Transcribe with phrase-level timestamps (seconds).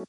[0.00, 0.06] ¿Qué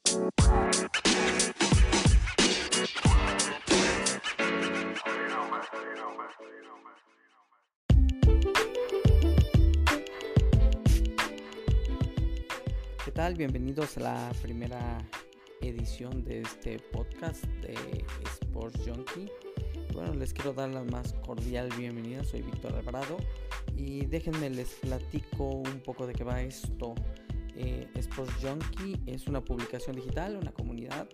[13.12, 13.34] tal?
[13.34, 14.98] Bienvenidos a la primera
[15.60, 17.74] edición de este podcast de
[18.40, 19.30] Sports Junkie.
[19.92, 22.24] Bueno, les quiero dar la más cordial bienvenida.
[22.24, 23.18] Soy Víctor Alvarado
[23.76, 26.94] y déjenme les platico un poco de qué va esto.
[27.56, 31.08] Eh, Sports Junkie es una publicación digital, una comunidad.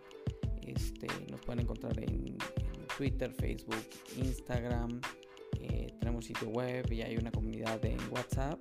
[0.62, 2.36] Este, nos pueden encontrar en,
[2.96, 5.00] Twitter, Facebook, Instagram.
[5.60, 8.58] Eh, tenemos sitio web y hay una comunidad en WhatsApp.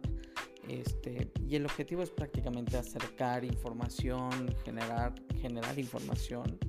[0.68, 6.60] Este, y el objetivo es prácticamente acercar información, generar, generar información,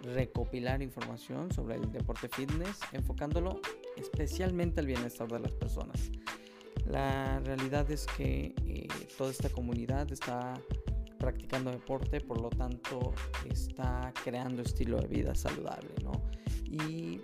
[0.00, 3.60] recopilar información sobre el deporte fitness, enfocándolo
[3.96, 6.10] especialmente al bienestar de las personas.
[6.92, 10.60] La realidad es que eh, toda esta comunidad está
[11.18, 13.14] practicando deporte, por lo tanto
[13.48, 16.12] está creando estilo de vida saludable, ¿no?
[16.70, 17.22] Y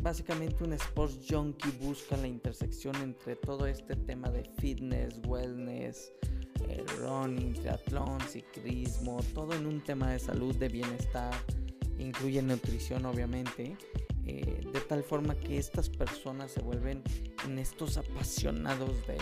[0.00, 6.10] básicamente un sports junkie busca la intersección entre todo este tema de fitness, wellness,
[6.68, 11.34] eh, running, triatlón, ciclismo, todo en un tema de salud, de bienestar,
[11.98, 13.76] incluye nutrición obviamente,
[14.26, 17.02] eh, de tal forma que estas personas se vuelven
[17.44, 19.18] en estos apasionados de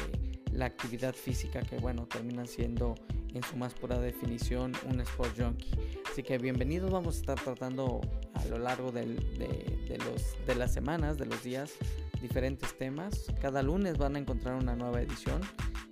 [0.53, 2.95] la actividad física que bueno, terminan siendo
[3.35, 5.71] en su más pura definición un sport junkie.
[6.11, 8.01] Así que bienvenidos, vamos a estar tratando
[8.35, 11.73] a lo largo de, los, de las semanas, de los días,
[12.21, 13.27] diferentes temas.
[13.41, 15.41] Cada lunes van a encontrar una nueva edición,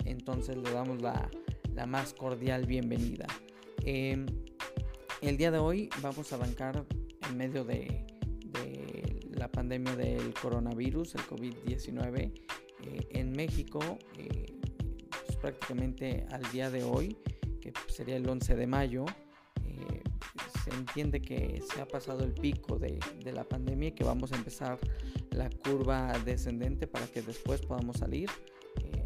[0.05, 1.31] entonces le damos la,
[1.87, 3.27] más cordial bienvenida.
[3.85, 4.27] Em,
[5.23, 6.85] el día de hoy vamos a arrancar
[7.29, 8.05] en medio de,
[9.39, 12.33] la pandemia del coronavirus, el COVID-19,
[12.85, 13.81] eh, en México.
[14.19, 14.59] Eh,
[15.09, 17.17] pues prácticamente al día de hoy,
[17.61, 19.05] que sería el 11 de mayo,
[19.65, 20.03] eh,
[20.65, 24.33] se entiende que se ha pasado el pico de, de, la pandemia y que vamos
[24.33, 24.79] a empezar
[25.31, 28.29] la curva descendente para que después podamos salir.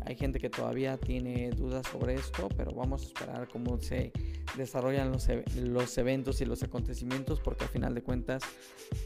[0.06, 4.12] Hay gente que todavía tiene dudas sobre esto, pero vamos a esperar cómo se
[4.56, 8.42] desarrollan los, los eventos y los acontecimientos, porque al final de cuentas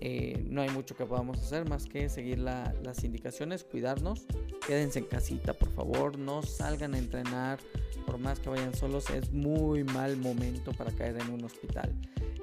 [0.01, 4.27] eh, no hay mucho que podamos hacer más que seguir las indicaciones, cuidarnos,
[4.67, 7.59] quédense en casita, por favor, no salgan a entrenar,
[8.05, 11.93] por más que vayan solos, es muy mal momento para caer en un hospital.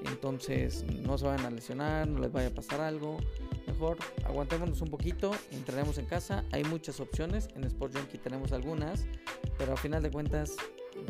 [0.06, 3.18] Entonces, no se vayan a lesionar, no les vaya a pasar algo.
[3.68, 6.44] Mejor aguantémonos un poquito, entrenemos en casa.
[6.52, 9.06] Hay muchas opciones, en Sport Junkie tenemos algunas,
[9.58, 10.56] pero al final de cuentas,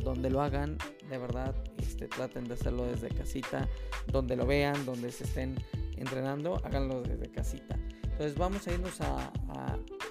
[0.04, 0.78] donde lo hagan,
[1.10, 3.68] de verdad, este, traten de hacerlo desde casita,
[4.08, 5.56] donde lo vean, donde se estén
[5.98, 7.78] entrenando, háganlo desde casita.
[8.04, 9.32] Entonces vamos a irnos a,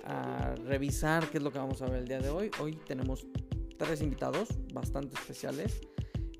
[0.04, 2.50] a revisar qué es lo que vamos a ver el día de hoy.
[2.60, 3.26] Hoy tenemos
[3.78, 5.80] tres invitados bastante especiales.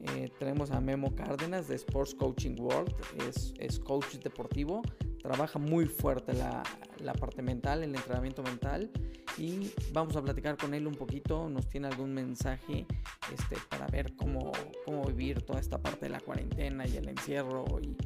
[0.02, 2.92] Eh, tenemos a Memo Cárdenas de Sports Coaching World,
[3.28, 4.82] es, es coach deportivo,
[5.22, 6.64] trabaja muy fuerte la,
[6.98, 8.90] la, parte mental, el entrenamiento mental.
[9.38, 12.84] Y vamos a platicar con él un poquito, nos tiene algún mensaje
[13.32, 14.50] este, para ver cómo,
[14.84, 17.64] cómo vivir toda esta parte de la cuarentena y el encierro.
[17.80, 17.96] Y,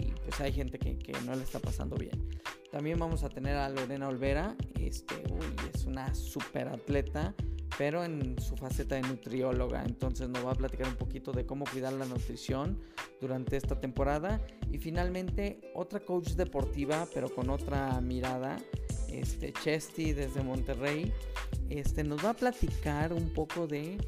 [0.00, 2.28] y pues hay gente que, que, no le está pasando bien.
[2.72, 7.34] También vamos a tener a Lorena Olvera, este, uy, es una super atleta
[7.78, 9.84] pero en su faceta de nutrióloga.
[9.84, 12.78] Entonces nos va a platicar un poquito de cómo cuidar la nutrición
[13.20, 14.40] durante esta temporada.
[14.70, 18.56] Y finalmente otra coach deportiva, pero con otra mirada,
[19.08, 21.12] este Chesty desde Monterrey,
[21.68, 23.98] este, nos va a platicar un poco de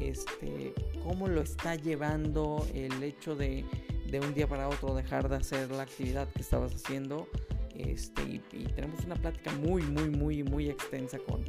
[0.00, 3.64] este, cómo lo está llevando el hecho de,
[4.10, 7.28] de un día para otro dejar de hacer la actividad que estabas haciendo.
[7.74, 11.44] Este, y, y tenemos una plática muy, muy, muy, muy extensa con,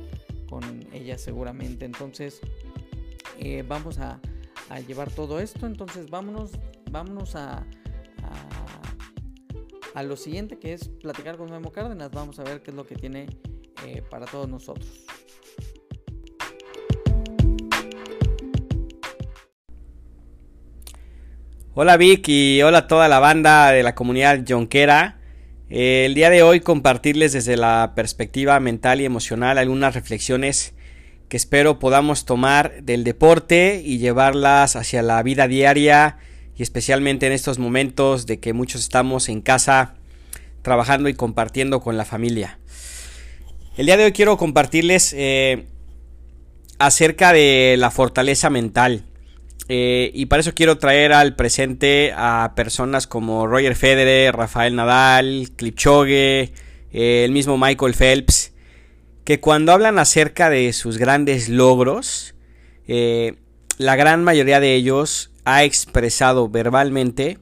[0.47, 1.85] con ella seguramente.
[1.85, 2.41] Entonces,
[3.39, 4.19] eh, vamos a,
[4.87, 5.67] llevar todo esto.
[5.67, 6.51] Entonces, vámonos,
[6.89, 7.65] vámonos a,
[9.93, 12.11] a, lo siguiente que es platicar con Memo Cárdenas.
[12.11, 13.27] Vamos a ver qué es lo que tiene
[13.85, 15.05] eh, para todos nosotros.
[21.77, 25.14] Hola Vic y hola toda la banda de la comunidad jonquera
[25.69, 30.73] el día de hoy compartirles desde la perspectiva mental y emocional algunas reflexiones
[31.27, 36.17] que espero podamos tomar del deporte y llevarlas hacia la vida diaria
[36.55, 39.95] y especialmente en estos momentos de que muchos estamos en casa
[40.61, 42.59] trabajando y compartiendo con la familia.
[43.75, 45.65] El día de hoy quiero compartirles eh,
[46.77, 49.03] acerca de la fortaleza mental.
[49.67, 55.49] Eh, y para eso quiero traer al presente a personas como Roger Federer, Rafael Nadal,
[55.55, 56.53] Klipchoge,
[56.91, 58.53] eh, el mismo Michael Phelps,
[59.23, 62.35] que cuando hablan acerca de sus grandes logros,
[62.87, 63.37] eh,
[63.77, 67.39] la gran mayoría de ellos ha expresado verbalmente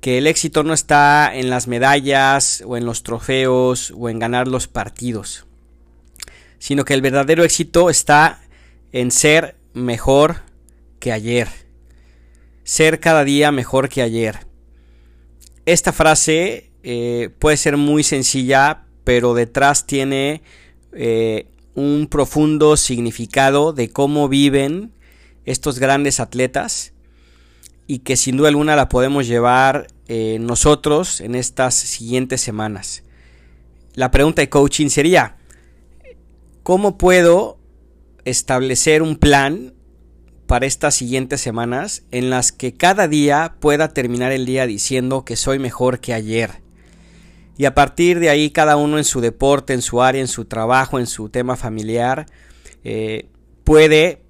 [0.00, 4.48] que el éxito no está en las medallas o en los trofeos o en ganar
[4.48, 5.46] los partidos,
[6.58, 8.40] sino que el verdadero éxito está
[8.92, 10.43] en ser mejor
[11.04, 11.48] que ayer,
[12.62, 14.46] ser cada día mejor que ayer.
[15.66, 20.40] Esta frase eh, puede ser muy sencilla, pero detrás tiene
[20.92, 24.92] eh, un profundo significado de cómo viven
[25.44, 26.94] estos grandes atletas
[27.86, 33.02] y que sin duda alguna la podemos llevar eh, nosotros en estas siguientes semanas.
[33.94, 35.36] La pregunta de coaching sería,
[36.62, 37.58] ¿cómo puedo
[38.24, 39.73] establecer un plan
[40.46, 45.36] para estas siguientes semanas en las que cada día pueda terminar el día diciendo que
[45.36, 46.62] soy mejor que ayer?
[47.56, 50.44] Y a partir de ahí cada uno en su deporte, en su área, en su
[50.44, 52.26] trabajo, en su tema familiar,
[52.82, 53.28] eh,
[53.62, 54.22] puede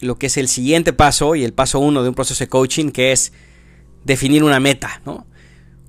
[0.00, 2.90] lo que es el siguiente paso y el paso uno de un proceso de coaching,
[2.90, 3.32] que es
[4.04, 5.26] definir una meta, ¿no?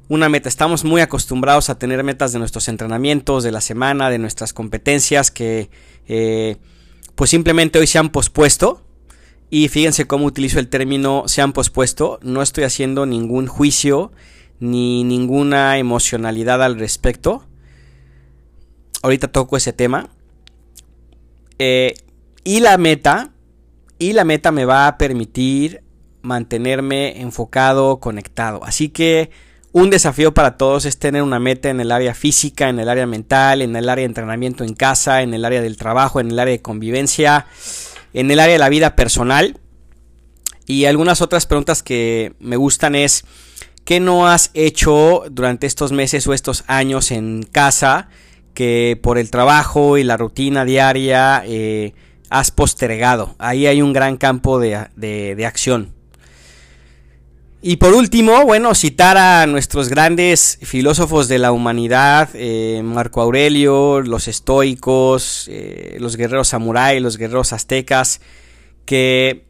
[0.08, 0.50] Una meta.
[0.50, 5.30] Estamos muy acostumbrados a tener metas de nuestros entrenamientos, de la semana, de nuestras competencias,
[5.30, 5.70] que
[6.08, 6.58] eh,
[7.16, 8.84] pues simplemente hoy se han pospuesto.
[9.50, 12.20] Y fíjense cómo utilizo el término se han pospuesto.
[12.22, 14.12] No estoy haciendo ningún juicio
[14.60, 17.46] ni ninguna emocionalidad al respecto.
[19.02, 20.10] Ahorita toco ese tema.
[21.58, 21.96] Eh,
[22.44, 23.32] y la meta
[23.98, 25.84] y la meta me va a permitir
[26.22, 28.64] mantenerme enfocado, conectado.
[28.64, 29.30] Así que
[29.72, 33.06] un desafío para todos es tener una meta en el área física, en el área
[33.06, 36.40] mental, en el área de entrenamiento en casa, en el área del trabajo, en el
[36.40, 37.46] área de convivencia,
[38.14, 39.58] en el área de la vida personal.
[40.66, 43.26] Y algunas otras preguntas que me gustan es,
[43.86, 48.10] ¿qué no has hecho durante estos meses o estos años en casa
[48.54, 51.94] que por el trabajo y la rutina diaria eh,
[52.30, 53.36] has postergado.
[53.40, 55.94] Ahí hay un gran campo de, acción.
[57.62, 64.00] Y por último, bueno, citar a nuestros grandes filósofos de la humanidad, eh, Marco Aurelio,
[64.00, 68.22] los estoicos, eh, los guerreros samuráis, los guerreros aztecas,
[68.86, 69.44] que,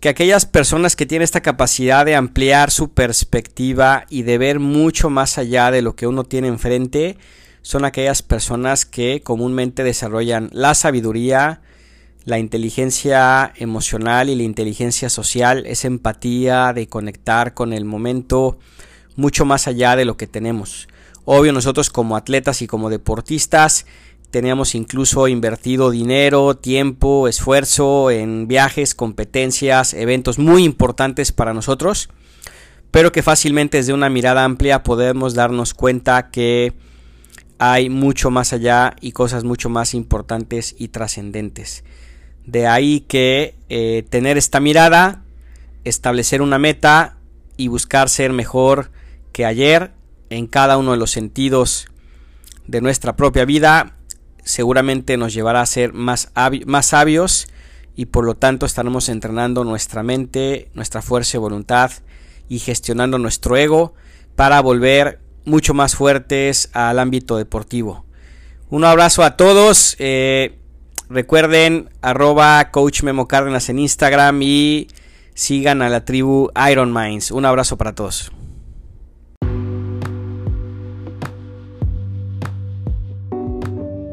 [0.00, 5.10] que aquellas personas que tienen esta capacidad de ampliar su perspectiva y de ver mucho
[5.10, 7.18] más allá de lo que uno tiene enfrente,
[7.62, 11.60] son aquellas personas que comúnmente desarrollan la sabiduría,
[12.24, 18.58] la inteligencia emocional y la inteligencia social, esa empatía de conectar con el momento
[19.16, 20.88] mucho más allá de lo que tenemos.
[21.24, 23.86] Obvio nosotros como atletas y como deportistas
[24.30, 32.08] teníamos incluso invertido dinero, tiempo, esfuerzo en viajes, competencias, eventos muy importantes para nosotros,
[32.90, 36.72] pero que fácilmente desde una mirada amplia podemos darnos cuenta que
[37.58, 41.84] hay mucho más allá y cosas mucho más importantes y trascendentes.
[42.46, 45.22] De ahí que eh, tener esta mirada,
[45.84, 47.16] establecer una meta
[47.56, 48.90] y buscar ser mejor
[49.32, 49.92] que ayer
[50.30, 51.88] en cada uno de los sentidos
[52.66, 53.96] de nuestra propia vida,
[54.44, 56.32] seguramente nos llevará a ser más,
[56.66, 57.48] más sabios
[57.96, 61.90] y por lo tanto estaremos entrenando nuestra mente, nuestra fuerza y voluntad
[62.48, 63.94] y gestionando nuestro ego
[64.36, 68.04] para volver mucho más fuertes al ámbito deportivo.
[68.70, 69.96] Un abrazo a todos.
[69.98, 70.59] Eh,
[71.10, 74.86] recuerden arroba coach Memo Cárdenas en Instagram y
[75.34, 77.32] sigan a la tribu Iron Minds.
[77.32, 78.30] Un abrazo para todos.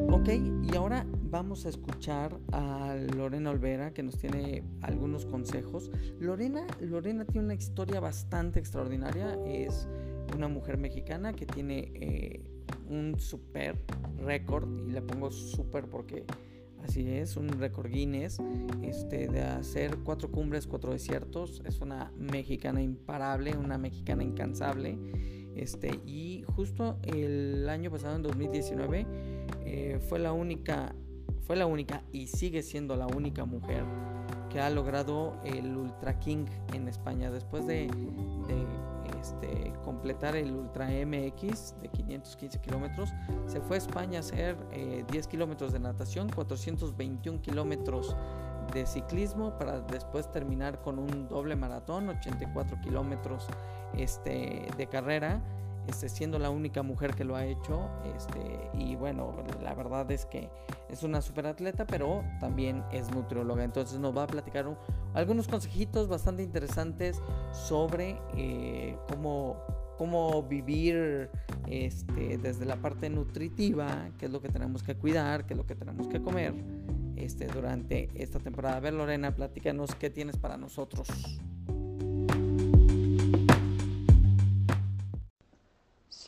[0.09, 0.29] Ok,
[0.63, 5.91] y ahora vamos a escuchar a Lorena Olvera que nos tiene algunos consejos.
[6.19, 9.37] Lorena, Lorena tiene una historia bastante extraordinaria.
[9.45, 9.87] Es
[10.35, 12.41] una mujer mexicana que tiene eh,
[12.89, 13.77] un super
[14.17, 16.25] récord, y le pongo super porque
[16.83, 18.39] así es, un récord Guinness,
[18.81, 21.61] este, de hacer cuatro cumbres, cuatro desiertos.
[21.65, 24.97] Es una mexicana imparable, una mexicana incansable.
[25.55, 29.07] Este, y justo el año pasado, en 2019,
[29.65, 30.95] eh, fue la única,
[31.41, 33.83] fue la única y sigue siendo la única mujer
[34.49, 37.89] que ha logrado el Ultra King en España después de
[39.19, 43.13] este, completar el Ultra MX de 515 kilómetros.
[43.47, 48.15] Se fue a España a hacer 10 eh, kilómetros de natación, 421 kilómetros
[48.73, 53.47] de ciclismo para después terminar con un doble maratón, 84 kilómetros
[53.95, 55.41] este, de carrera
[55.87, 57.89] este, siendo la única mujer que lo ha hecho.
[58.15, 60.49] Este, y bueno, la verdad es que
[60.89, 63.63] es una super atleta, pero también es nutrióloga.
[63.63, 64.65] Entonces nos va a platicar
[65.13, 69.57] algunos consejitos bastante interesantes sobre eh, cómo,
[69.97, 71.29] cómo vivir
[71.67, 75.65] este, desde la parte nutritiva, qué es lo que tenemos que cuidar, qué es lo
[75.65, 76.53] que tenemos que comer
[77.15, 78.77] este, durante esta temporada.
[78.77, 81.07] A ver, Lorena, platícanos qué tienes para nosotros.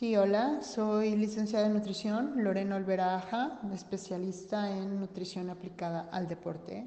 [0.00, 6.86] Sí, hola, soy licenciada en nutrición, Lorena Olveraja, especialista en nutrición aplicada al deporte.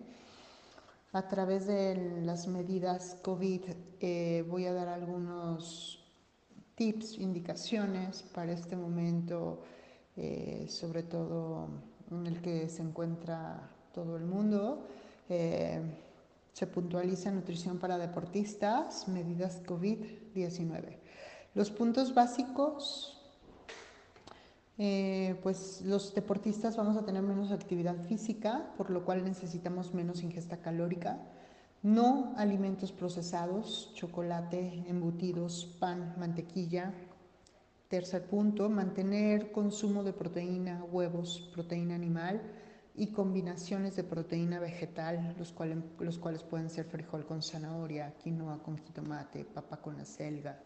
[1.11, 3.61] A través de las medidas COVID
[3.99, 6.03] eh, voy a dar algunos
[6.73, 9.61] tips, indicaciones para este momento,
[10.17, 11.67] eh, sobre todo
[12.09, 14.87] en el que se encuentra todo el mundo.
[15.29, 15.79] Eh,
[16.51, 21.02] se puntualiza nutrición para deportistas, medidas COVID-19.
[21.55, 23.15] Los puntos básicos,
[24.79, 30.23] eh, pues los deportistas vamos a tener menos actividad física, por lo cual necesitamos menos
[30.23, 31.19] ingesta calórica.
[31.83, 36.91] No alimentos procesados, chocolate, embutidos, pan, mantequilla.
[37.87, 42.41] Tercer punto, mantener consumo de proteína, huevos, proteína animal
[42.95, 48.63] y combinaciones de proteína vegetal, los cuales, los cuales pueden ser frijol con zanahoria, quinoa
[48.63, 50.59] con jitomate, papa con acelga,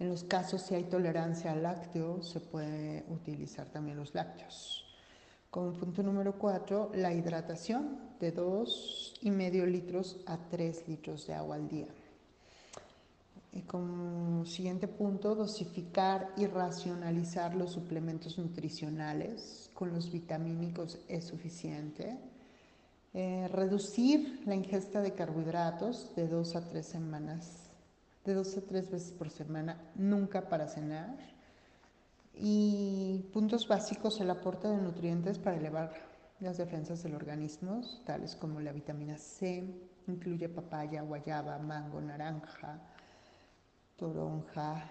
[0.00, 4.86] en los casos si hay tolerancia al lácteo, se puede utilizar también los lácteos.
[5.50, 11.34] Como punto número cuatro, la hidratación de dos y medio litros a 3 litros de
[11.34, 11.88] agua al día.
[13.52, 19.70] Y como siguiente punto, dosificar y racionalizar los suplementos nutricionales.
[19.74, 22.16] Con los vitamínicos es suficiente.
[23.12, 27.69] Eh, reducir la ingesta de carbohidratos de dos a tres semanas
[28.24, 31.16] de dos a tres veces por semana, nunca para cenar.
[32.34, 35.92] Y puntos básicos, el aporte de nutrientes para elevar
[36.40, 39.64] las defensas del organismo, tales como la vitamina C,
[40.06, 42.80] incluye papaya, guayaba, mango, naranja,
[43.96, 44.84] toronja,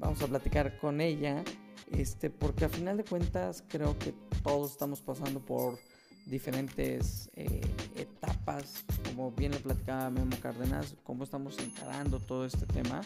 [0.03, 1.43] vamos a platicar con ella,
[1.91, 5.79] este, porque a final de cuentas creo que todos estamos pasando por
[6.25, 7.61] diferentes eh,
[7.95, 13.01] etapas, como bien lo platicaba Memo Cárdenas, cómo estamos encarando todo este tema.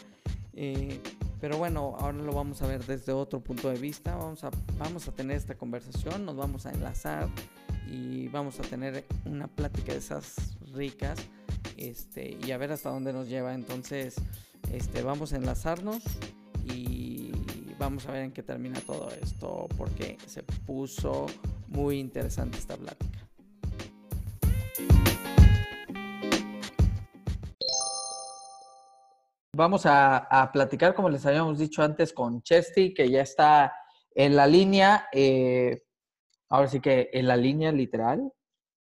[0.54, 1.00] Eh,
[1.40, 4.16] pero bueno, ahora lo vamos a ver desde otro punto de vista.
[4.16, 4.50] Vamos a,
[4.80, 7.30] vamos a tener esta conversación, nos vamos a enlazar
[7.88, 11.20] y vamos a tener una plática de esas ricas
[11.78, 13.54] este, y a ver hasta dónde nos lleva.
[13.54, 14.16] Entonces,
[14.72, 16.02] este, vamos a enlazarnos
[16.74, 17.32] y
[17.78, 21.28] vamos a ver en qué termina todo esto porque se puso
[21.68, 23.28] muy interesante esta plática.
[29.58, 33.74] Vamos a, platicar, como les habíamos dicho antes, con Chesty, que ya está
[34.14, 35.82] en la línea, eh,
[36.50, 38.32] ahora sí que en la línea literal,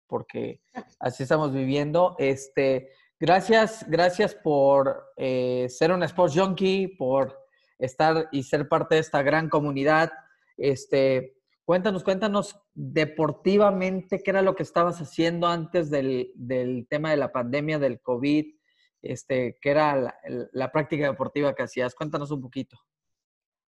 [0.06, 0.62] porque
[1.00, 2.14] así estamos viviendo.
[2.18, 7.39] Este, gracias, gracias por eh, ser un sports junkie, por
[7.80, 10.12] estar y ser parte de esta gran comunidad.
[10.56, 17.16] Este, cuéntanos, cuéntanos deportivamente qué era lo que estabas haciendo antes del, del tema de
[17.16, 18.54] la pandemia del COVID,
[19.02, 20.14] este, qué era
[20.52, 21.94] la, práctica deportiva que hacías.
[21.94, 22.76] Cuéntanos un poquito.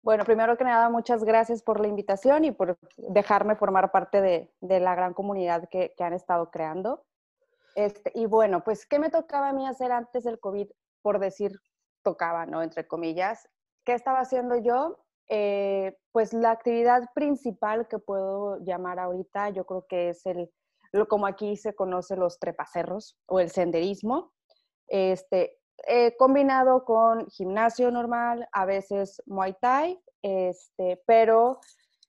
[0.02, 4.52] Bueno, primero que nada, muchas gracias por la invitación y por dejarme formar parte de,
[4.60, 7.06] de la gran comunidad que, que, han estado creando.
[7.76, 10.68] Este, y bueno, pues, ¿qué me tocaba a mí hacer antes del COVID?
[11.02, 11.52] Por decir,
[12.02, 12.62] tocaba, ¿no?
[12.62, 13.48] Entre comillas.
[13.84, 14.98] ¿Qué estaba haciendo yo?
[15.28, 20.50] Eh, pues la actividad principal que puedo llamar ahorita, yo creo que es el,
[21.08, 24.32] como aquí se conoce los trepacerros o el senderismo,
[24.88, 25.58] este,
[26.18, 31.60] combinado con gimnasio normal, a veces Muay Thai, este, pero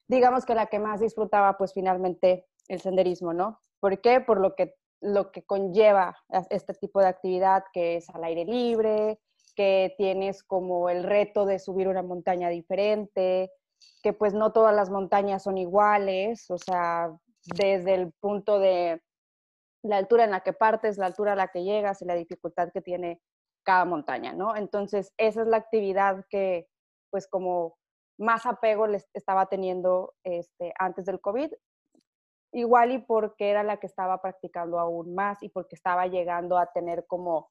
[0.08, 3.60] digamos que la que más disfrutaba pues finalmente el senderismo, ¿no?
[3.80, 4.22] ¿Por qué?
[4.22, 6.16] Por lo que, lo que conlleva
[6.50, 9.20] este tipo de actividad que es al aire libre,
[9.56, 13.52] que tienes como el reto de subir una montaña diferente,
[14.02, 17.16] que pues no todas las montañas son iguales, o sea,
[17.58, 19.02] desde el punto de
[19.84, 22.72] la altura en la que partes, la altura a la que llegas y la dificultad
[22.72, 23.22] que tiene
[23.64, 24.56] cada montaña, ¿no?
[24.56, 26.68] Entonces, esa es la actividad que,
[27.12, 27.78] pues, como
[28.18, 31.52] más apego les estaba teniendo este, antes del COVID,
[32.54, 36.72] igual y porque era la que estaba practicando aún más y porque estaba llegando a
[36.72, 37.50] tener como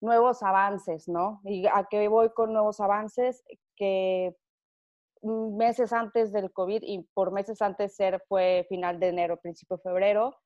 [0.00, 1.40] nuevos avances, ¿no?
[1.44, 3.42] Y a qué voy con nuevos avances,
[3.76, 4.36] que
[5.22, 9.82] meses antes del COVID y por meses antes ser fue final de enero, principio de
[9.82, 10.36] febrero,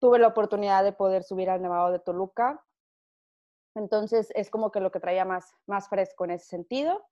[0.00, 2.64] tuve la oportunidad de poder subir al Nevado de Toluca.
[3.74, 7.04] Entonces es como que lo que traía más, más fresco en ese sentido.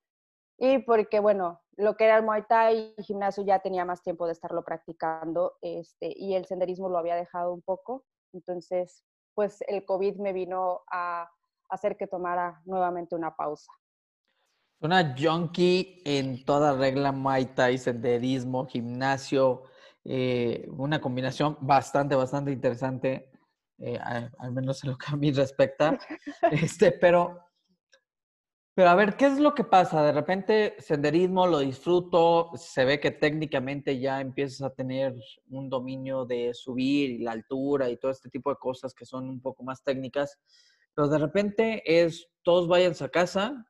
[0.57, 4.27] Y porque, bueno, lo que era el Muay Thai y gimnasio ya tenía más tiempo
[4.27, 8.03] de estarlo practicando este, y el senderismo lo había dejado un poco.
[8.33, 9.03] Entonces,
[9.33, 11.29] pues el COVID me vino a
[11.71, 13.71] hacer que tomara nuevamente una pausa.
[14.81, 19.63] Una junkie en toda regla, Muay Thai, senderismo, gimnasio,
[20.03, 23.29] eh, una combinación bastante, bastante interesante,
[23.77, 25.97] eh, al menos en lo que a mí respecta.
[26.51, 27.39] Este, pero,
[28.73, 30.03] pero a ver, ¿qué es lo que pasa?
[30.03, 35.15] De repente, senderismo lo disfruto, se ve que técnicamente ya empiezas a tener
[35.49, 39.29] un dominio de subir y la altura y todo este tipo de cosas que son
[39.29, 40.39] un poco más técnicas
[40.95, 43.65] pero de repente es todos vayan a casa,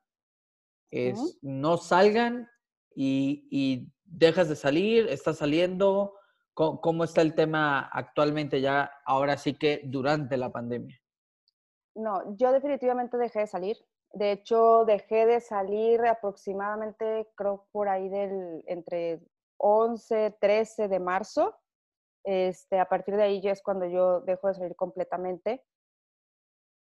[0.90, 2.48] es no salgan
[2.94, 6.14] y, dejas de salir, estás saliendo.
[6.54, 11.00] ¿Cómo, está el tema actualmente ya, ahora sí que durante la pandemia?
[11.94, 13.76] No, yo definitivamente dejé de salir.
[14.12, 19.22] De hecho, dejé de salir aproximadamente, creo, por ahí del entre
[19.56, 21.56] 11, 13 de marzo.
[22.24, 25.64] Este, a partir de ahí ya es cuando yo dejo de salir completamente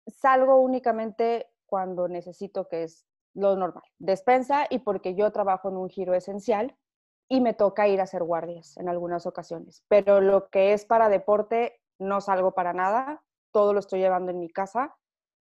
[0.08, 5.88] salgo únicamente cuando necesito, que es lo normal, despensa y porque yo trabajo en un
[5.88, 6.76] giro esencial
[7.28, 9.84] y me toca ir a hacer guardias en algunas ocasiones.
[9.88, 14.40] Pero lo que es para deporte, no salgo para nada, todo lo estoy llevando en
[14.40, 14.96] mi casa.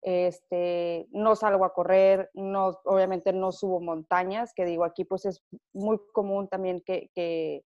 [0.03, 5.43] Este, no salgo a correr, no, obviamente no subo montañas, que digo aquí pues es
[5.75, 7.65] muy común también que, que,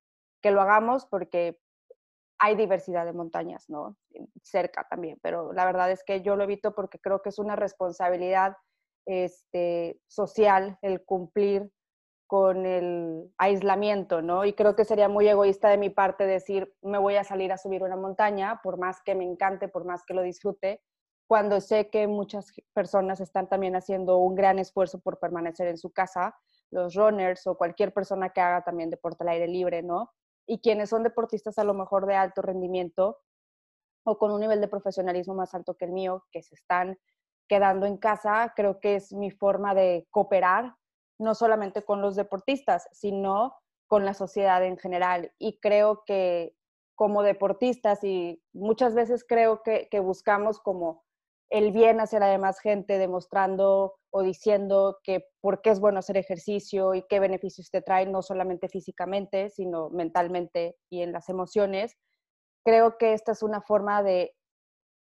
[0.42, 1.58] que lo hagamos porque
[2.38, 3.96] hay diversidad de montañas, ¿no?
[4.42, 7.56] Cerca también, pero la verdad es que yo lo evito porque creo que es una
[7.56, 8.56] responsabilidad
[9.06, 11.70] este, social el cumplir
[12.26, 14.44] con el aislamiento, ¿no?
[14.44, 17.58] Y creo que sería muy egoísta de mi parte decir, me voy a salir a
[17.58, 20.82] subir una montaña, por más que me encante, por más que lo disfrute,
[21.28, 25.92] cuando sé que muchas personas están también haciendo un gran esfuerzo por permanecer en su
[25.92, 26.36] casa,
[26.70, 30.10] los runners o cualquier persona que haga también deporte al aire libre, ¿no?
[30.46, 33.18] Y quienes son deportistas a lo mejor de alto rendimiento
[34.04, 36.98] o con un nivel de profesionalismo más alto que el mío, que se están
[37.48, 40.76] quedando en casa, creo que es mi forma de cooperar,
[41.18, 43.56] no solamente con los deportistas, sino
[43.88, 45.32] con la sociedad en general.
[45.38, 46.54] Y creo que
[46.94, 51.04] como deportistas, y muchas veces creo que, que buscamos como
[51.50, 56.16] el bien hacia la demás gente, demostrando o diciendo que por qué es bueno hacer
[56.16, 61.96] ejercicio y qué beneficios te trae, no solamente físicamente, sino mentalmente y en las emociones.
[62.64, 64.34] Creo que esta es una forma de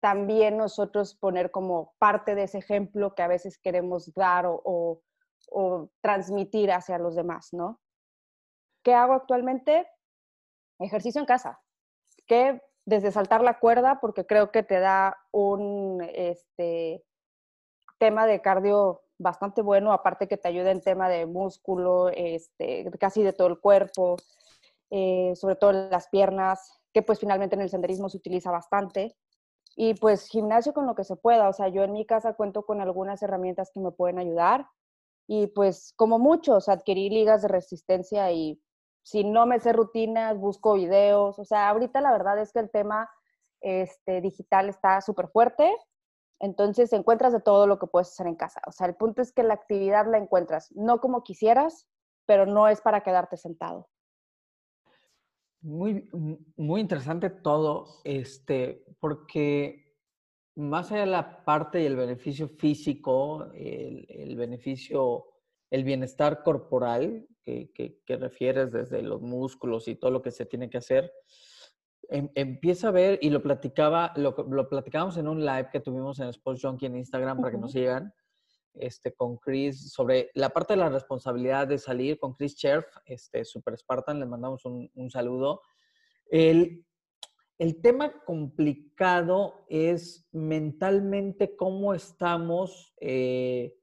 [0.00, 5.02] también nosotros poner como parte de ese ejemplo que a veces queremos dar o,
[5.50, 7.80] o transmitir hacia los demás, ¿no?
[8.84, 9.88] ¿Qué hago actualmente?
[10.78, 11.60] Ejercicio en casa.
[12.26, 17.04] ¿Qué desde saltar la cuerda, porque creo que te da un este,
[17.98, 23.22] tema de cardio bastante bueno, aparte que te ayuda en tema de músculo, este, casi
[23.22, 24.16] de todo el cuerpo,
[24.90, 29.16] eh, sobre todo las piernas, que pues finalmente en el senderismo se utiliza bastante.
[29.74, 32.64] Y pues gimnasio con lo que se pueda, o sea, yo en mi casa cuento
[32.64, 34.66] con algunas herramientas que me pueden ayudar
[35.26, 38.60] y pues como muchos, adquirí ligas de resistencia y
[39.06, 41.38] si no me sé rutinas, busco videos.
[41.38, 43.08] O sea, ahorita la verdad es que el tema
[43.60, 45.72] este, digital está súper fuerte.
[46.40, 48.60] Entonces encuentras de todo lo que puedes hacer en casa.
[48.66, 51.86] O sea, el punto es que la actividad la encuentras, no como quisieras,
[52.26, 53.88] pero no es para quedarte sentado.
[55.60, 56.10] Muy,
[56.56, 59.94] muy interesante todo, este, porque
[60.56, 65.26] más allá de la parte y el beneficio físico, el, el beneficio
[65.70, 70.68] el bienestar corporal que, que, refieres desde los músculos y todo lo que se tiene
[70.68, 71.12] que hacer,
[72.08, 76.18] em, empieza a ver, y lo platicaba, lo, lo, platicábamos en un live que tuvimos
[76.18, 78.12] en Sports Junkie en Instagram para que nos sigan,
[78.74, 83.44] este, con Chris, sobre la parte de la responsabilidad de salir, con Chris Cherf, este,
[83.44, 85.62] Super Spartan, le mandamos un, un saludo.
[86.28, 86.84] El,
[87.58, 93.75] el tema complicado es mentalmente cómo estamos eh,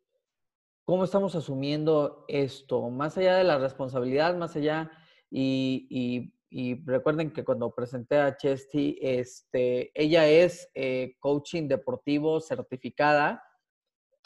[0.85, 2.89] ¿Cómo estamos asumiendo esto?
[2.89, 4.91] Más allá de la responsabilidad, más allá
[5.29, 13.43] y, y recuerden que cuando presenté a Chesty, este, ella es eh, coaching deportivo certificada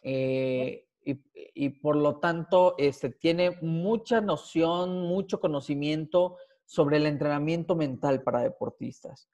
[0.04, 7.78] eh, y, y, por lo tanto este, tiene mucha noción, mucho conocimiento sobre el entrenamiento
[7.78, 9.30] mental para deportistas.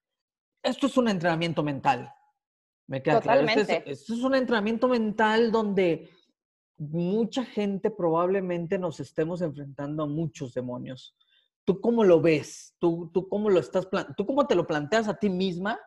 [0.61, 2.13] Esto es un entrenamiento mental.
[2.85, 3.41] Me queda claro.
[3.41, 6.11] Este es, esto es un entrenamiento mental donde
[6.91, 11.15] mucha gente probablemente nos estemos enfrentando a muchos demonios.
[11.65, 12.75] ¿Tú cómo lo ves?
[12.79, 15.79] ¿Tú, tú cómo lo estás ¿Tú cómo te lo planteas a ti misma?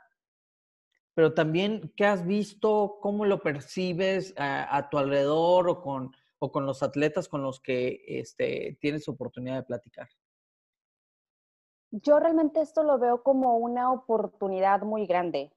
[1.15, 2.99] Pero también, ¿qué has visto?
[3.01, 8.03] ¿Cómo lo percibes a, tu alrededor o con, o con los atletas con los que
[8.07, 10.09] este, tienes oportunidad de platicar?
[11.91, 15.53] Yo realmente esto lo veo como una oportunidad muy grande.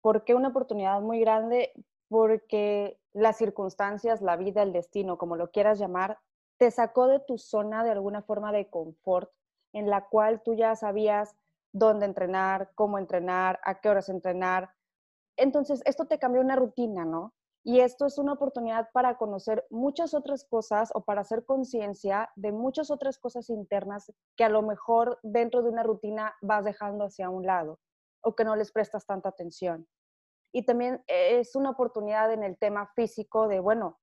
[0.00, 1.72] ¿Por qué una oportunidad muy grande?
[2.12, 6.18] Porque las circunstancias, la vida, el destino, como lo quieras llamar,
[6.58, 9.30] te sacó de tu zona de alguna forma de confort
[9.72, 11.34] en la cual tú ya sabías
[11.72, 14.74] dónde entrenar, cómo entrenar, a qué horas entrenar.
[15.38, 17.32] Entonces, esto te cambió una rutina, ¿no?
[17.64, 22.52] Y esto es una oportunidad para conocer muchas otras cosas o para hacer conciencia de
[22.52, 27.30] muchas otras cosas internas que a lo mejor dentro de una rutina vas dejando hacia
[27.30, 27.78] un lado
[28.20, 29.88] o que no les prestas tanta atención.
[30.52, 33.98] Y también es una oportunidad en el tema físico de, bueno,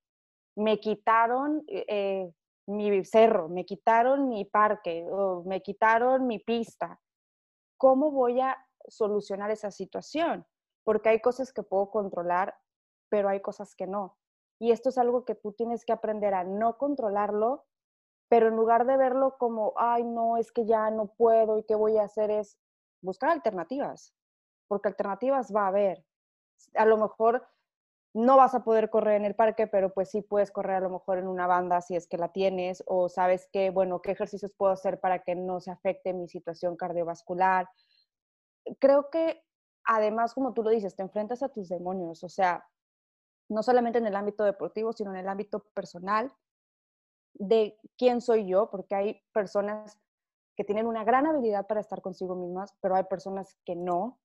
[0.56, 2.34] me quitaron eh,
[2.68, 5.06] mi cerro, me quitaron mi parque
[5.46, 7.00] me quitaron mi pista.
[7.78, 8.58] ¿Cómo voy a
[8.88, 10.46] solucionar esa situación?
[10.84, 12.56] Porque hay cosas que puedo controlar,
[13.10, 14.18] pero hay cosas que no.
[14.60, 17.66] Y esto es algo que tú tienes que aprender a no controlarlo,
[18.30, 21.76] pero en lugar de verlo como, ay, no, es que ya no puedo y qué
[21.76, 22.60] voy a hacer es
[23.02, 24.14] buscar alternativas,
[24.68, 26.06] porque alternativas va a haber.
[26.76, 27.48] A lo mejor
[28.13, 30.89] no vas a poder correr en el parque, pero pues sí puedes correr a lo
[30.89, 34.52] mejor en una banda si es que la tienes o sabes que, bueno, qué ejercicios
[34.58, 37.69] puedo hacer para que no se afecte mi situación cardiovascular.
[38.80, 39.43] Creo que
[39.86, 42.67] además, como tú lo dices, te enfrentas a tus demonios, o sea,
[43.48, 46.32] no solamente en el ámbito deportivo, sino en el ámbito personal
[47.34, 50.00] de quién soy yo, porque hay personas
[50.56, 54.19] que tienen una gran habilidad para estar consigo mismas, pero hay personas que no,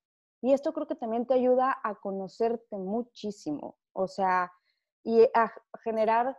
[0.44, 4.52] y esto creo que también te ayuda a conocerte muchísimo, o sea,
[5.02, 5.50] y a
[5.82, 6.38] generar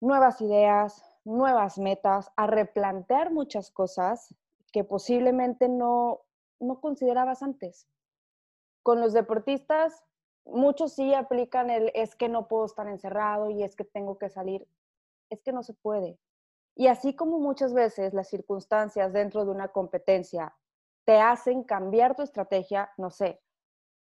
[0.00, 4.34] nuevas ideas, nuevas metas, a replantear muchas cosas
[4.72, 6.22] que posiblemente no,
[6.60, 7.86] no considerabas antes.
[8.82, 10.02] Con los deportistas,
[10.46, 14.30] muchos sí aplican el es que no puedo estar encerrado y es que tengo que
[14.30, 14.66] salir.
[15.28, 16.18] Es que no se puede.
[16.74, 20.56] Y así como muchas veces las circunstancias dentro de una competencia
[21.06, 23.40] te hacen cambiar tu estrategia, no sé.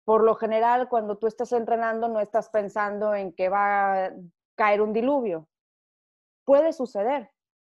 [0.05, 4.13] Por lo general, cuando tú estás entrenando, no estás pensando en que va a
[4.57, 5.49] caer un diluvio.
[6.45, 7.31] Puede suceder,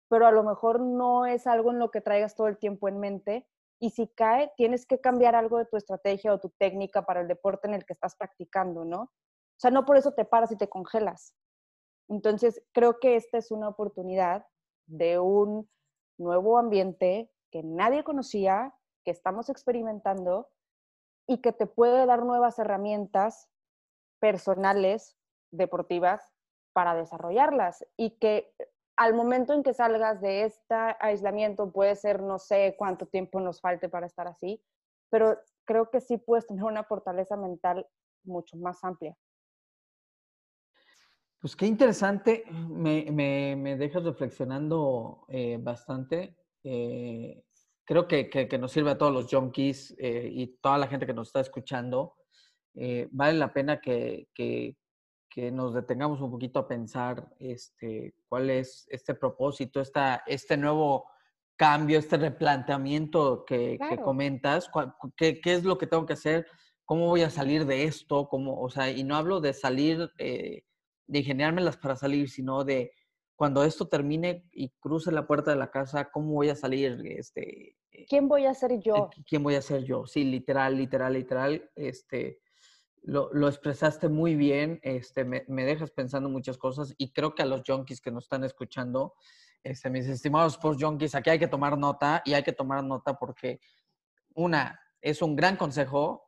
[0.09, 2.99] pero a lo mejor no es algo en lo que traigas todo el tiempo en
[2.99, 3.47] mente.
[3.79, 7.27] Y si cae, tienes que cambiar algo de tu estrategia o tu técnica para el
[7.27, 9.01] deporte en el que estás practicando, ¿no?
[9.03, 11.33] O sea, no por eso te paras y te congelas.
[12.09, 14.45] Entonces, creo que esta es una oportunidad
[14.85, 15.69] de un
[16.17, 18.73] nuevo ambiente que nadie conocía,
[19.03, 20.49] que estamos experimentando
[21.27, 23.49] y que te puede dar nuevas herramientas
[24.19, 25.17] personales,
[25.51, 26.29] deportivas,
[26.73, 28.51] para desarrollarlas y que
[28.95, 33.61] al momento en que salgas de este aislamiento puede ser no sé cuánto tiempo nos
[33.61, 34.63] falte para estar así,
[35.09, 37.87] pero creo que sí puedes tener una fortaleza mental
[38.23, 39.15] mucho más amplia.
[41.39, 46.37] Pues qué interesante, me, me, me dejas reflexionando eh, bastante.
[46.63, 47.43] Eh,
[47.85, 51.13] creo que, que, nos sirve a todos los junkies eh, y toda la gente que
[51.13, 52.15] nos está escuchando.
[52.75, 54.75] Eh, vale la pena que, que,
[55.51, 61.07] nos detengamos un poquito a pensar este, cuál es este propósito, esta, este nuevo
[61.55, 64.69] cambio, este replanteamiento que, comentas,
[65.17, 66.45] qué, qué, es lo que tengo que hacer,
[66.85, 70.65] cómo voy a salir de esto, cómo, o sea, y no hablo de salir, eh,
[71.07, 72.91] de ingeniármelas para salir, sino de
[73.35, 77.01] cuando esto termine y cruce la puerta de la casa, ¿cómo voy a salir?
[77.05, 78.95] Este, eh, ¿Quién voy a ser yo?
[78.95, 80.05] Eh, ¿Quién voy a ser yo?
[80.05, 81.71] Sí, literal, literal, literal.
[81.75, 82.39] Este,
[83.01, 87.41] lo, lo expresaste muy bien, este, me, me, dejas pensando muchas cosas y creo que
[87.41, 89.15] a los junkies que nos están escuchando,
[89.63, 93.15] este, mis estimados post junkies, aquí hay que tomar nota y hay que tomar nota
[93.15, 93.59] porque,
[94.35, 96.23] una, es un gran consejo,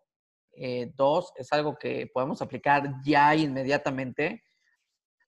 [0.52, 4.44] eh, dos, es algo que podemos aplicar ya inmediatamente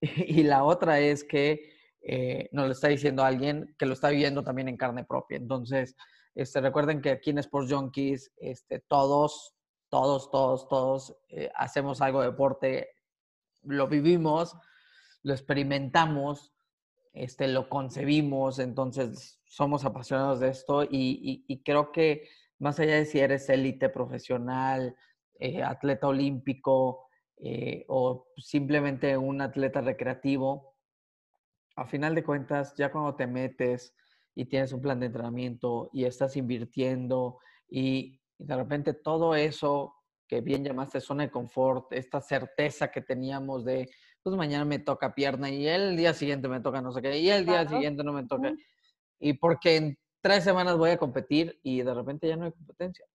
[0.02, 4.44] Y la otra es que eh, nos lo está diciendo alguien que lo está viviendo
[4.44, 5.38] también en carne propia.
[5.38, 5.96] Entonces,
[6.36, 9.56] este, recuerden que aquí en Sports Junkies, este, todos,
[9.90, 12.90] todos, todos, todos eh, hacemos algo de deporte,
[13.64, 14.56] lo vivimos,
[15.24, 16.54] lo experimentamos
[17.18, 22.30] este, lo concebimos, entonces somos apasionados de esto y, creo que
[22.60, 24.96] más allá de si eres élite profesional,
[25.40, 27.07] eh, atleta olímpico
[27.38, 30.76] eh, o simplemente un atleta recreativo,
[31.76, 33.96] a final de cuentas, ya cuando te metes
[34.34, 39.96] y tienes un plan de entrenamiento y estás invirtiendo y, de repente todo eso
[40.28, 43.90] que bien llamaste zona de confort, esta certeza que teníamos de,
[44.22, 47.30] pues mañana me toca pierna y el día siguiente me toca no sé qué y
[47.30, 48.54] el día siguiente no me toca.
[49.20, 53.06] Y porque en tres semanas voy a competir y de repente ya no hay competencia.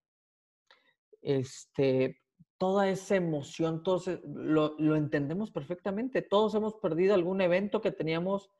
[1.21, 2.22] Este,
[2.63, 6.23] toda esa emoción, todos lo, lo entendemos perfectamente.
[6.23, 8.53] Todos hemos perdido algún evento que teníamos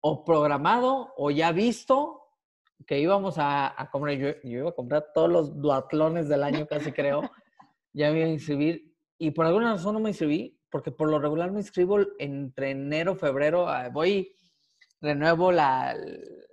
[0.00, 2.20] o programado o ya visto
[2.86, 4.16] que íbamos a, a comprar.
[4.16, 7.22] Yo, yo, iba a comprar todos los duatlones del año, casi creo.
[7.92, 11.18] ya me iba a inscribir y por alguna razón no me inscribí, porque por lo
[11.18, 14.36] regular me inscribo entre enero, febrero, ah, voy,
[15.00, 15.96] renuevo la,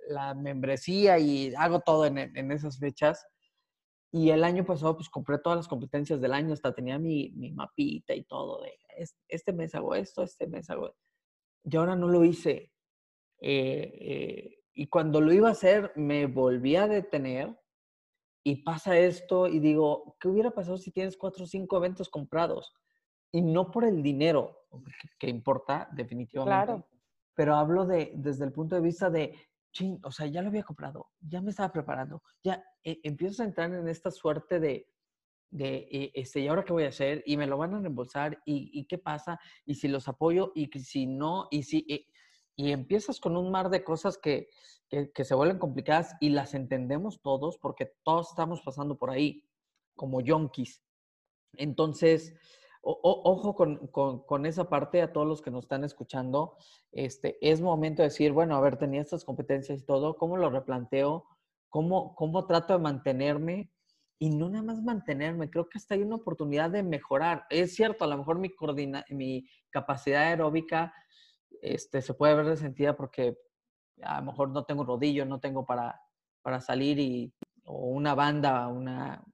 [0.08, 3.24] la membresía y hago todo en, en, esas fechas.
[4.12, 7.52] Y el año pasado, pues compré todas las competencias del año, hasta tenía mi, mi
[7.52, 8.72] mapita y todo, de
[9.28, 10.94] este mes hago esto, este mes hago
[11.64, 12.72] Y ahora no lo hice.
[13.40, 17.58] Eh, eh, y cuando lo iba a hacer, me volví a detener
[18.42, 22.72] y pasa esto y digo, ¿qué hubiera pasado si tienes cuatro o cinco eventos comprados?
[23.32, 24.66] Y no por el dinero,
[25.18, 26.88] que, importa definitivamente, claro.
[27.34, 29.34] pero hablo de, desde el punto de vista de,
[29.72, 33.46] ching, o sea, ya lo había comprado, ya me estaba preparando, ya eh, empiezo a
[33.46, 34.88] entrar en esta suerte de,
[35.50, 37.22] de eh, este, ¿y ahora qué voy a hacer?
[37.26, 39.38] Y me lo van a reembolsar, ¿y, qué pasa?
[39.64, 41.86] Y si los apoyo, y si no, y si...
[41.88, 42.06] Eh,
[42.56, 44.50] y empiezas con un mar de cosas que,
[44.90, 49.42] que, se vuelven complicadas y las entendemos todos porque todos estamos pasando por ahí
[49.94, 50.82] como yonkis.
[51.54, 52.34] Entonces,
[52.82, 56.56] ojo con, con, con, esa parte a todos los que nos están escuchando.
[56.92, 60.50] Este, es momento de decir, bueno, a ver, tenía estas competencias y todo, ¿cómo lo
[60.50, 61.26] replanteo?
[61.68, 63.70] ¿Cómo, cómo trato de mantenerme?
[64.18, 67.46] Y no nada más mantenerme, creo que hasta hay una oportunidad de mejorar.
[67.48, 70.92] Es cierto, a lo mejor mi, coordina, mi capacidad aeróbica
[71.62, 73.38] este, se puede ver resentida porque
[74.02, 76.00] a lo mejor no tengo rodillo, no tengo para,
[76.42, 79.24] para salir y, o una banda, una,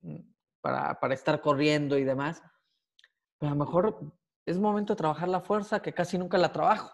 [0.00, 0.20] mm,
[0.60, 2.42] para, para estar corriendo y demás.
[3.38, 3.98] Pero a lo mejor
[4.46, 6.90] es momento de trabajar la fuerza que casi nunca la trabajo.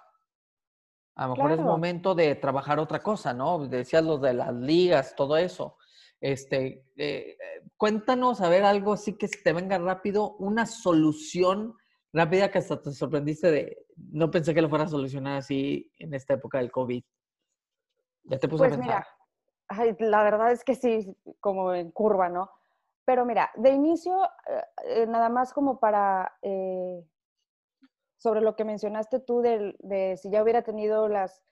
[1.16, 3.66] A lo mejor es momento de trabajar otra cosa, ¿no?
[3.68, 5.76] Decías lo de las ligas, todo eso.
[6.20, 7.36] Este, eh,
[7.76, 11.76] cuéntanos, a ver, algo así que te venga rápido, una solución
[12.12, 16.14] rápida que hasta te sorprendiste de, no pensé que lo fuera a solucionar así en
[16.14, 17.04] esta época del COVID.
[18.24, 19.06] Ya te puse a pues pensar.
[19.70, 22.50] Mira, la verdad es que sí, como en curva, ¿no?
[23.04, 27.04] Pero mira, de inicio, eh, eh, nada más como para, eh,
[28.16, 31.42] sobre lo que mencionaste tú de, de, si ya hubiera tenido las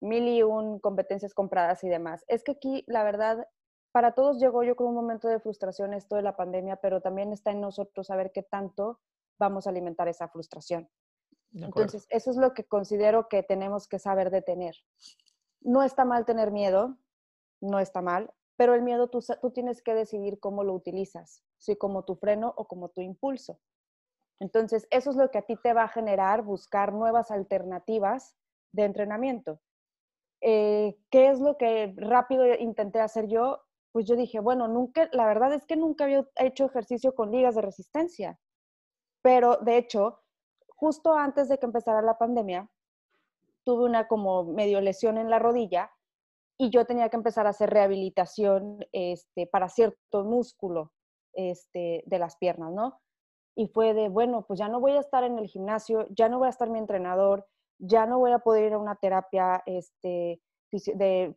[0.00, 2.22] mil y un competencias compradas y demás.
[2.28, 3.48] Es que aquí, la verdad,
[3.90, 7.32] para todos llegó yo con un momento de frustración esto de la pandemia, pero también
[7.32, 9.00] está en nosotros saber qué tanto
[9.38, 10.90] vamos a alimentar esa frustración.
[11.54, 14.76] Entonces, eso es lo que considero que tenemos que saber detener.
[15.60, 16.98] No está mal tener miedo,
[17.60, 19.18] no está mal, pero el miedo tú,
[19.52, 23.58] tienes que decidir cómo lo utilizas, si como tu freno o como tu impulso.
[24.38, 28.36] Entonces, eso es lo que a ti te va a generar buscar nuevas alternativas
[28.70, 29.60] de entrenamiento.
[30.40, 33.64] Eh, ¿Qué es lo que rápido intenté hacer yo?
[33.90, 37.56] Pues yo dije, bueno, nunca, la verdad es que nunca había hecho ejercicio con ligas
[37.56, 38.38] de resistencia.
[39.22, 40.20] Pero de hecho,
[40.68, 42.70] justo antes de que empezara la pandemia,
[43.64, 45.90] tuve una como medio lesión en la rodilla
[46.62, 50.92] y yo tenía que empezar a hacer rehabilitación este, para cierto músculo
[51.32, 53.00] este, de las piernas, ¿no?
[53.56, 56.38] Y fue de, bueno, pues ya no voy a estar en el gimnasio, ya no
[56.38, 57.48] voy a estar mi entrenador,
[57.78, 61.36] ya no voy a poder ir a una terapia este, de,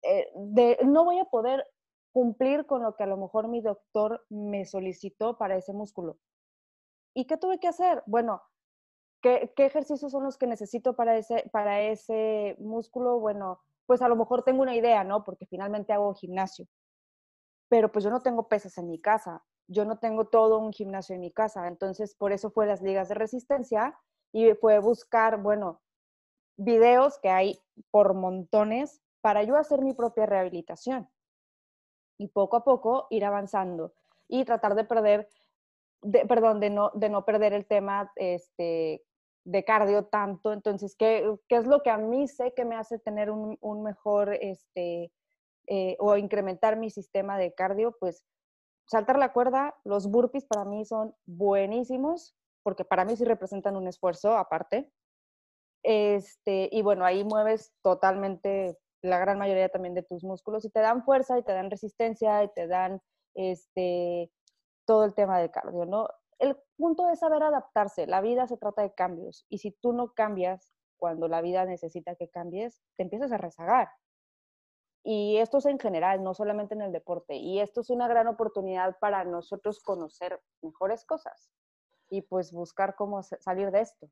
[0.00, 1.66] eh, de, no voy a poder
[2.10, 6.16] cumplir con lo que a lo mejor mi doctor me solicitó para ese músculo.
[7.14, 8.02] ¿Y qué tuve que hacer?
[8.06, 8.40] Bueno,
[9.20, 13.20] ¿qué, ejercicios son los que necesito para ese, para ese músculo?
[13.20, 15.24] Bueno, pues a lo mejor tengo una idea, ¿no?
[15.24, 16.66] Porque finalmente hago gimnasio.
[17.68, 21.14] Pero pues yo no tengo pesas en mi casa, yo no tengo todo un gimnasio
[21.14, 21.66] en mi casa.
[21.68, 23.98] Entonces, por eso fue las ligas de resistencia
[24.32, 25.80] y fue buscar, bueno,
[26.56, 27.58] videos que hay
[27.90, 31.08] por montones para yo hacer mi propia rehabilitación.
[32.18, 33.94] Y poco a poco ir avanzando
[34.28, 35.28] y tratar de perder
[36.28, 39.04] perdón, de no, de no perder el tema este,
[39.44, 40.52] de cardio tanto.
[40.52, 43.82] Entonces, ¿qué, ¿qué, es lo que a mí sé que me hace tener un, un
[43.82, 45.12] mejor, este,
[45.66, 47.96] eh, o incrementar mi sistema de cardio?
[47.98, 48.24] Pues
[48.86, 53.88] saltar la cuerda, los burpees para mí son buenísimos, porque para mí sí representan un
[53.88, 54.90] esfuerzo aparte.
[55.82, 60.80] Este, y bueno, ahí mueves totalmente la gran mayoría también de tus músculos y te
[60.80, 63.00] dan fuerza y te dan resistencia y te dan
[63.34, 64.30] este,
[64.86, 66.08] todo el tema del cardio, ¿no?
[66.42, 68.08] El punto es saber adaptarse.
[68.08, 72.16] La vida se trata de cambios y si tú no cambias cuando la vida necesita
[72.16, 73.90] que cambies, te empiezas a rezagar.
[75.04, 77.36] Y esto es en general, no solamente en el deporte.
[77.36, 81.52] Y esto es una gran oportunidad para nosotros conocer mejores cosas
[82.10, 84.10] y pues buscar cómo salir de esto.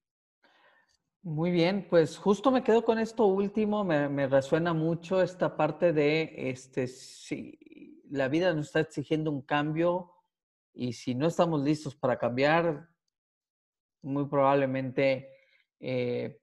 [1.22, 6.32] Muy bien, pues justo me quedo con esto último, me, resuena mucho esta parte de,
[6.48, 10.19] este, si la vida nos está exigiendo un cambio
[10.72, 12.88] y si no estamos listos para cambiar,
[14.02, 15.28] muy probablemente
[15.78, 16.40] eh,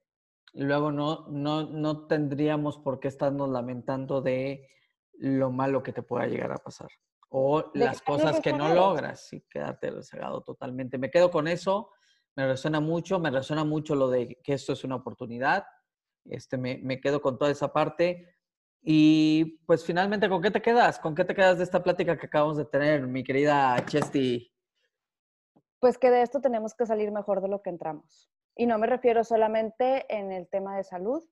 [0.54, 4.68] luego no, no, no tendríamos por qué estarnos lamentando de
[5.14, 6.88] lo malo que te pueda llegar a pasar
[7.30, 10.96] o las cosas que no logras y quedarte rezagado totalmente.
[10.96, 11.90] Me quedo con eso
[12.38, 15.64] me resuena mucho, me resuena mucho lo de que esto es una oportunidad.
[16.24, 18.37] Este, me, me quedo con toda esa parte.
[18.80, 20.98] Y pues finalmente, ¿con qué te quedas?
[20.98, 24.52] ¿Con qué te quedas de esta plática que acabamos de tener, mi querida Chesty?
[25.80, 28.30] Pues que de esto tenemos que salir mejor de lo que entramos.
[28.56, 31.22] Y no me refiero solamente en el tema de salud,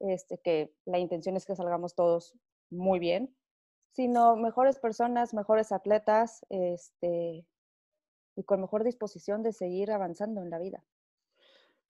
[0.00, 2.34] este, que la intención es que salgamos todos
[2.70, 3.34] muy bien,
[3.92, 7.46] sino mejores personas, mejores atletas, este,
[8.36, 10.84] y con mejor disposición de seguir avanzando en la vida.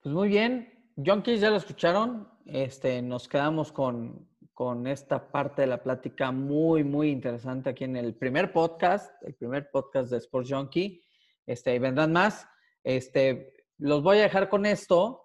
[0.01, 5.67] Pues muy bien, Junkies ya lo escucharon, este, nos quedamos con, con esta parte de
[5.67, 10.49] la plática muy, muy interesante aquí en el primer podcast, el primer podcast de Sports
[10.51, 11.03] Junkie.
[11.45, 12.47] Este, y vendrán más.
[12.83, 15.23] Este, los voy a dejar con esto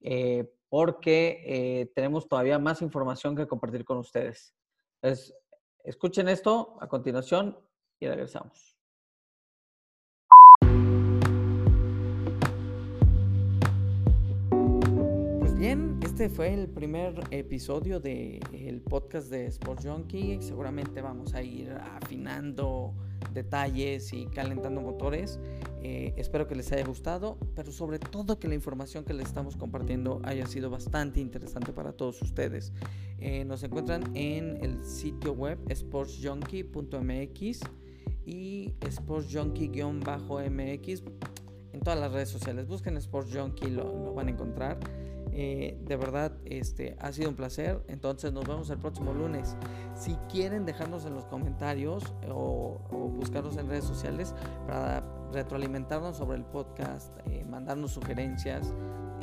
[0.00, 4.54] eh, porque eh, tenemos todavía más información que compartir con ustedes.
[5.02, 5.34] Entonces,
[5.84, 7.58] escuchen esto a continuación
[7.98, 8.77] y regresamos.
[16.18, 20.42] Este fue el primer episodio del podcast de Sports Junkie.
[20.42, 22.92] Seguramente vamos a ir afinando
[23.32, 25.38] detalles y calentando motores.
[25.80, 29.56] Eh, espero que les haya gustado, pero sobre todo que la información que les estamos
[29.56, 32.72] compartiendo haya sido bastante interesante para todos ustedes.
[33.20, 37.60] Eh, nos encuentran en el sitio web sportsjunkie.mx
[38.26, 41.02] y sportsjunkie-mx
[41.74, 42.66] en todas las redes sociales.
[42.66, 44.80] Busquen Sports Junkie, lo van a encontrar.
[45.40, 47.80] Eh, de verdad, este, ha sido un placer.
[47.86, 49.54] Entonces nos vemos el próximo lunes.
[49.94, 52.80] Si quieren dejarnos en los comentarios o,
[53.16, 54.34] buscarnos en redes sociales
[54.66, 58.74] para retroalimentarnos sobre el podcast, eh, mandarnos sugerencias,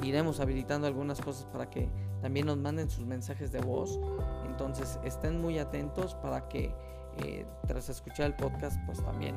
[0.04, 1.90] iremos habilitando algunas cosas para que
[2.22, 4.00] también nos manden sus mensajes de voz.
[4.46, 6.74] Entonces estén muy atentos para que
[7.26, 9.36] eh, tras escuchar el podcast, pues también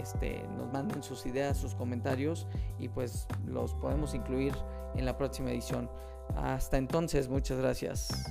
[0.00, 2.48] este, nos manden sus ideas, sus comentarios
[2.80, 4.52] y pues los podemos incluir
[4.96, 5.88] en la próxima edición.
[6.34, 8.26] Hasta entonces, muchas gracias.